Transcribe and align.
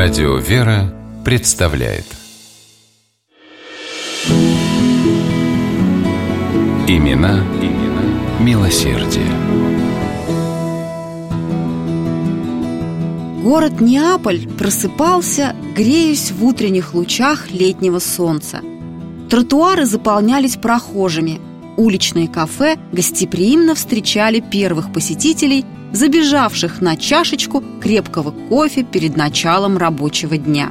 Радио 0.00 0.36
«Вера» 0.36 0.94
представляет 1.24 2.04
Имена, 6.86 7.42
имена 7.60 8.04
милосердие. 8.38 9.26
Город 13.42 13.80
Неаполь 13.80 14.46
просыпался, 14.56 15.56
греясь 15.74 16.30
в 16.30 16.44
утренних 16.44 16.94
лучах 16.94 17.50
летнего 17.50 17.98
солнца. 17.98 18.60
Тротуары 19.28 19.84
заполнялись 19.84 20.54
прохожими. 20.54 21.40
Уличные 21.78 22.28
кафе 22.28 22.76
гостеприимно 22.92 23.74
встречали 23.74 24.40
первых 24.40 24.92
посетителей– 24.92 25.64
забежавших 25.92 26.80
на 26.80 26.96
чашечку 26.96 27.62
крепкого 27.80 28.30
кофе 28.48 28.82
перед 28.82 29.16
началом 29.16 29.78
рабочего 29.78 30.36
дня. 30.36 30.70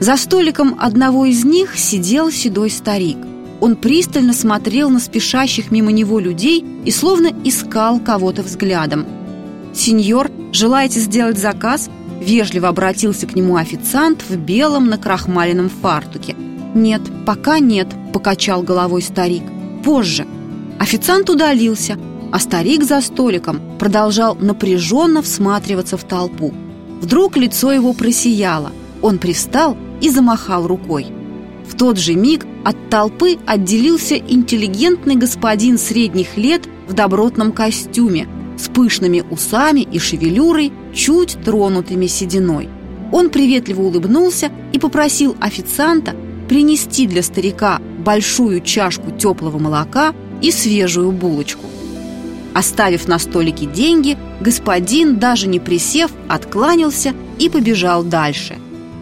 За 0.00 0.16
столиком 0.16 0.76
одного 0.80 1.26
из 1.26 1.44
них 1.44 1.78
сидел 1.78 2.30
седой 2.30 2.70
старик. 2.70 3.18
Он 3.60 3.76
пристально 3.76 4.32
смотрел 4.32 4.88
на 4.88 5.00
спешащих 5.00 5.70
мимо 5.70 5.92
него 5.92 6.18
людей 6.18 6.64
и 6.84 6.90
словно 6.90 7.30
искал 7.44 8.00
кого-то 8.00 8.42
взглядом. 8.42 9.04
«Сеньор, 9.74 10.30
желаете 10.52 11.00
сделать 11.00 11.38
заказ?» 11.38 11.90
Вежливо 12.20 12.68
обратился 12.68 13.26
к 13.26 13.34
нему 13.34 13.56
официант 13.56 14.22
в 14.28 14.36
белом 14.36 14.88
накрахмаленном 14.88 15.70
фартуке. 15.70 16.36
«Нет, 16.74 17.00
пока 17.24 17.58
нет»,– 17.58 17.88
покачал 18.12 18.62
головой 18.62 19.00
старик. 19.00 19.42
«Позже». 19.84 20.26
Официант 20.78 21.28
удалился– 21.30 21.98
а 22.32 22.38
старик 22.38 22.84
за 22.84 23.00
столиком 23.00 23.60
продолжал 23.78 24.36
напряженно 24.36 25.22
всматриваться 25.22 25.96
в 25.96 26.04
толпу. 26.04 26.52
Вдруг 27.00 27.36
лицо 27.36 27.72
его 27.72 27.92
просияло. 27.92 28.72
Он 29.02 29.18
привстал 29.18 29.76
и 30.00 30.10
замахал 30.10 30.66
рукой. 30.66 31.06
В 31.66 31.76
тот 31.76 31.98
же 31.98 32.14
миг 32.14 32.46
от 32.64 32.90
толпы 32.90 33.38
отделился 33.46 34.16
интеллигентный 34.16 35.16
господин 35.16 35.78
средних 35.78 36.36
лет 36.36 36.62
в 36.88 36.92
добротном 36.92 37.52
костюме 37.52 38.28
с 38.58 38.68
пышными 38.68 39.24
усами 39.30 39.80
и 39.80 39.98
шевелюрой, 39.98 40.72
чуть 40.94 41.38
тронутыми 41.44 42.06
сединой. 42.06 42.68
Он 43.12 43.30
приветливо 43.30 43.82
улыбнулся 43.82 44.50
и 44.72 44.78
попросил 44.78 45.34
официанта 45.40 46.14
принести 46.50 47.06
для 47.06 47.22
старика 47.22 47.80
большую 48.04 48.60
чашку 48.60 49.12
теплого 49.12 49.60
молока 49.60 50.12
и 50.42 50.50
свежую 50.50 51.12
булочку. 51.12 51.64
Оставив 52.54 53.06
на 53.06 53.20
столике 53.20 53.66
деньги, 53.66 54.18
господин, 54.40 55.20
даже 55.20 55.46
не 55.46 55.60
присев, 55.60 56.10
откланялся 56.28 57.14
и 57.38 57.48
побежал 57.48 58.02
дальше. 58.02 58.58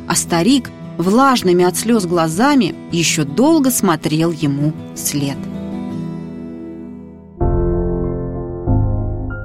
А 0.07 0.15
старик, 0.15 0.71
влажными 0.99 1.65
от 1.65 1.75
слез 1.79 2.05
глазами, 2.05 2.75
еще 2.93 3.25
долго 3.25 3.71
смотрел 3.71 4.31
ему 4.31 4.75
вслед. 4.95 5.39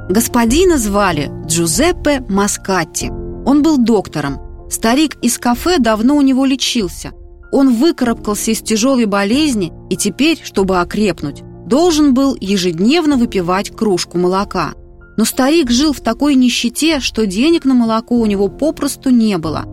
Господина 0.09 0.77
звали 0.77 1.31
Джузеппе 1.47 2.21
Маскатти. 2.27 3.09
Он 3.45 3.63
был 3.63 3.77
доктором. 3.77 4.41
Старик 4.69 5.15
из 5.21 5.37
кафе 5.37 5.79
давно 5.79 6.17
у 6.17 6.21
него 6.21 6.43
лечился. 6.43 7.13
Он 7.53 7.75
выкарабкался 7.75 8.49
из 8.49 8.61
тяжелой 8.61 9.05
болезни 9.05 9.71
и 9.91 9.95
теперь, 9.95 10.41
чтобы 10.43 10.79
окрепнуть, 10.79 11.43
должен 11.67 12.15
был 12.15 12.35
ежедневно 12.41 13.15
выпивать 13.15 13.69
кружку 13.69 14.17
молока. 14.17 14.73
Но 15.17 15.23
старик 15.23 15.69
жил 15.69 15.93
в 15.93 16.01
такой 16.01 16.33
нищете, 16.33 16.99
что 16.99 17.27
денег 17.27 17.63
на 17.63 17.75
молоко 17.75 18.15
у 18.15 18.25
него 18.25 18.47
попросту 18.47 19.11
не 19.11 19.37
было. 19.37 19.65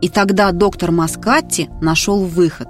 И 0.00 0.08
тогда 0.08 0.52
доктор 0.52 0.90
Маскатти 0.90 1.68
нашел 1.82 2.24
выход. 2.24 2.68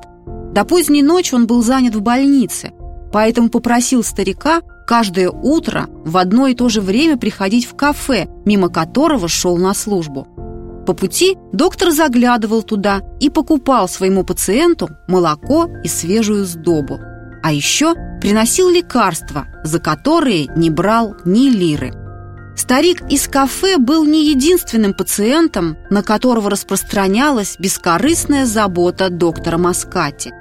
До 0.53 0.65
поздней 0.65 1.05
ночи 1.05 1.37
он 1.37 1.47
был 1.47 1.63
занят 1.63 1.95
в 1.95 2.01
больнице, 2.01 2.73
поэтому 3.13 3.51
попросил 3.51 4.03
старика 4.03 4.63
каждое 4.89 5.31
утро 5.31 5.87
в 6.05 6.17
одно 6.17 6.49
и 6.49 6.55
то 6.55 6.69
же 6.69 6.81
время 6.81 7.17
приходить 7.17 7.65
в 7.65 7.77
кафе, 7.77 8.27
мимо 8.45 8.71
которого 8.71 9.29
шел 9.29 9.57
на 9.57 9.73
службу. 9.73 10.27
По 10.89 10.95
пути 10.95 11.37
доктор 11.53 11.91
заглядывал 11.91 12.63
туда 12.63 13.03
и 13.21 13.29
покупал 13.29 13.91
своему 13.91 14.25
пациенту 14.25 14.89
молоко 15.07 15.69
и 15.85 15.87
свежую 15.87 16.47
сдобу. 16.47 16.99
А 17.43 17.53
еще 17.53 17.95
приносил 18.23 18.71
лекарства, 18.71 19.49
за 19.63 19.81
которые 19.81 20.47
не 20.57 20.71
брал 20.71 21.15
ни 21.27 21.51
лиры. 21.51 21.93
Старик 22.57 23.03
из 23.11 23.29
кафе 23.29 23.77
был 23.77 24.07
не 24.07 24.31
единственным 24.31 24.95
пациентом, 24.95 25.77
на 25.91 26.03
которого 26.03 26.49
распространялась 26.49 27.57
бескорыстная 27.59 28.47
забота 28.47 29.11
доктора 29.11 29.59
Маскати. 29.59 30.33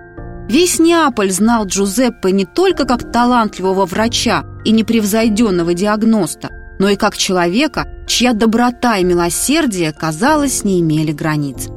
Весь 0.47 0.79
Неаполь 0.79 1.31
знал 1.31 1.65
Джузеппе 1.65 2.31
не 2.31 2.45
только 2.45 2.85
как 2.85 3.11
талантливого 3.11 3.85
врача 3.85 4.45
и 4.63 4.71
непревзойденного 4.71 5.73
диагноста, 5.73 6.51
но 6.79 6.87
и 6.87 6.95
как 6.95 7.17
человека, 7.17 7.85
чья 8.07 8.33
доброта 8.33 8.97
и 8.97 9.03
милосердие, 9.03 9.93
казалось, 9.93 10.63
не 10.63 10.79
имели 10.79 11.11
границ. 11.11 11.67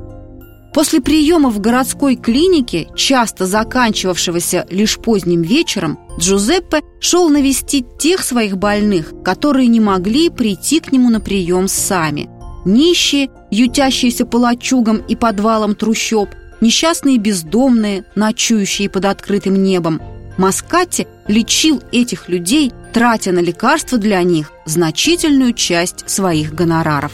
После 0.73 1.01
приема 1.01 1.51
в 1.51 1.61
городской 1.61 2.15
клинике, 2.15 2.87
часто 2.95 3.45
заканчивавшегося 3.45 4.67
лишь 4.71 4.99
поздним 4.99 5.43
вечером, 5.43 5.99
Джузеппе 6.19 6.83
шел 7.01 7.29
навестить 7.29 7.99
тех 7.99 8.23
своих 8.23 8.57
больных, 8.57 9.13
которые 9.25 9.67
не 9.67 9.81
могли 9.81 10.31
прийти 10.31 10.79
к 10.79 10.93
нему 10.93 11.11
на 11.11 11.21
прием 11.21 11.67
сами. 11.67 12.31
Нищие, 12.65 13.31
ютящиеся 13.51 14.27
по 14.27 14.37
лачугам 14.37 14.99
и 15.09 15.17
подвалам 15.17 15.75
трущоб, 15.75 16.29
несчастные 16.61 17.19
бездомные, 17.19 18.05
ночующие 18.15 18.89
под 18.89 19.07
открытым 19.07 19.61
небом. 19.61 20.01
Маскати 20.39 21.09
лечил 21.31 21.83
этих 21.93 22.29
людей, 22.29 22.73
тратя 22.93 23.33
на 23.33 23.39
лекарства 23.39 23.99
для 23.99 24.23
них 24.23 24.53
значительную 24.67 25.55
часть 25.55 26.09
своих 26.11 26.55
гонораров. 26.55 27.13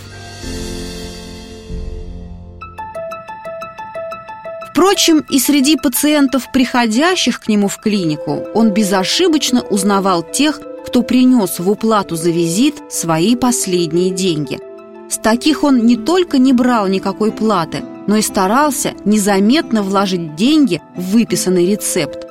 Впрочем, 4.70 5.24
и 5.30 5.38
среди 5.38 5.76
пациентов, 5.76 6.50
приходящих 6.52 7.40
к 7.40 7.48
нему 7.48 7.68
в 7.68 7.78
клинику, 7.78 8.44
он 8.54 8.70
безошибочно 8.70 9.62
узнавал 9.62 10.22
тех, 10.22 10.60
кто 10.86 11.02
принес 11.02 11.58
в 11.58 11.70
уплату 11.70 12.16
за 12.16 12.30
визит 12.30 12.74
свои 12.90 13.36
последние 13.36 14.10
деньги. 14.10 14.58
С 15.10 15.18
таких 15.18 15.64
он 15.64 15.86
не 15.86 15.96
только 15.96 16.38
не 16.38 16.52
брал 16.52 16.88
никакой 16.88 17.32
платы, 17.32 17.82
но 18.06 18.16
и 18.16 18.22
старался 18.22 18.92
незаметно 19.04 19.82
вложить 19.82 20.36
деньги 20.36 20.80
в 20.94 21.12
выписанный 21.12 21.66
рецепт. 21.66 22.25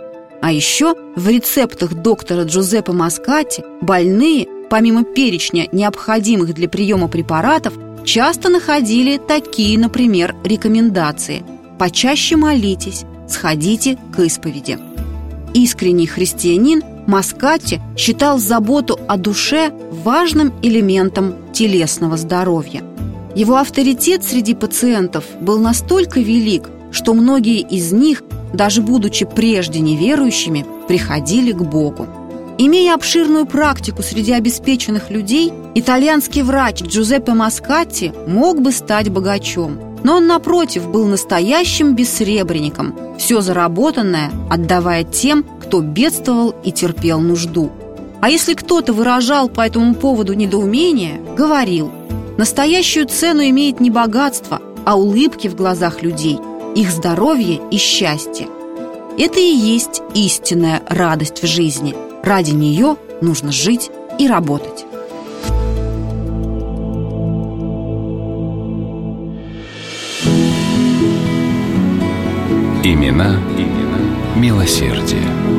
А 0.46 0.52
еще 0.52 0.94
в 1.16 1.28
рецептах 1.28 1.96
доктора 1.96 2.44
Джузеппе 2.44 2.92
Маскати 2.92 3.64
больные, 3.82 4.46
помимо 4.70 5.04
перечня 5.04 5.68
необходимых 5.72 6.54
для 6.54 6.70
приема 6.70 7.08
препаратов, 7.08 7.74
часто 8.04 8.50
находили 8.50 9.18
такие, 9.18 9.80
например, 9.80 10.36
рекомендации– 10.44 11.44
почаще 11.80 12.36
молитесь, 12.36 13.06
сходите 13.28 13.98
к 14.16 14.20
исповеди. 14.20 14.78
Искренний 15.56 16.06
христианин 16.06 16.84
Маскати 17.08 17.82
считал 17.98 18.38
заботу 18.38 19.00
о 19.08 19.18
душе 19.18 19.74
важным 19.90 20.54
элементом 20.62 21.34
телесного 21.54 22.18
здоровья. 22.18 22.84
Его 23.34 23.56
авторитет 23.56 24.24
среди 24.24 24.54
пациентов 24.54 25.26
был 25.42 25.58
настолько 25.58 26.20
велик, 26.20 26.70
что 26.92 27.16
многие 27.16 27.62
из 27.62 27.92
них, 27.92 28.22
даже 28.56 28.82
будучи 28.82 29.26
прежде 29.26 29.80
неверующими, 29.80 30.66
приходили 30.88 31.52
к 31.52 31.62
Богу. 31.62 32.08
Имея 32.58 32.96
обширную 32.96 33.46
практику 33.46 34.02
среди 34.02 34.32
обеспеченных 34.32 35.10
людей, 35.10 35.52
итальянский 35.76 36.42
врач 36.42 36.82
Джузеппе 36.82 37.34
Маскатти 37.34 38.14
мог 38.28 38.62
бы 38.62 38.72
стать 38.72 39.10
богачом– 39.10 39.80
но 40.06 40.18
он, 40.18 40.28
напротив, 40.28 40.88
был 40.88 41.08
настоящим 41.08 41.96
бессребренником, 41.96 42.96
все 43.18 43.42
заработанное 43.42 44.30
отдавая 44.52 45.04
тем, 45.04 45.44
кто 45.64 45.82
бедствовал 45.82 46.54
и 46.64 46.72
терпел 46.72 47.20
нужду. 47.20 47.72
А 48.22 48.30
если 48.30 48.54
кто-то 48.54 48.94
выражал 48.94 49.50
по 49.50 49.62
этому 49.62 49.96
поводу 49.96 50.34
недоумение, 50.34 51.20
говорил, 51.36 51.92
настоящую 52.38 53.08
цену 53.08 53.42
имеет 53.50 53.80
не 53.80 53.90
богатство, 53.90 54.62
а 54.86 54.96
улыбки 54.96 55.48
в 55.48 55.56
глазах 55.56 56.04
людей, 56.04 56.38
их 56.76 56.92
здоровье 56.92 57.62
и 57.72 57.78
счастье. 57.78 58.48
Это 59.18 59.40
и 59.40 59.56
есть 59.56 60.02
истинная 60.14 60.84
радость 60.88 61.42
в 61.42 61.48
жизни. 61.48 61.96
Ради 62.22 62.52
нее 62.52 62.98
нужно 63.22 63.52
жить 63.52 63.90
и 64.20 64.28
работать. 64.28 64.86
Имена, 72.84 73.40
имена 73.58 74.00
милосердие. 74.36 75.55